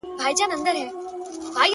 ځوان 0.37 0.51
لگيا 0.51 0.73
دی. 0.75 0.83